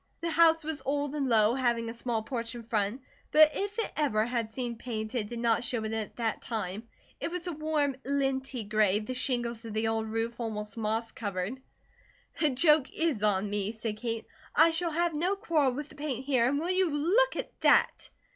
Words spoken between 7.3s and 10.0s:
a warm linty gray, the shingles of the